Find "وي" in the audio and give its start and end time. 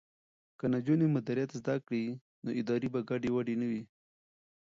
3.71-3.81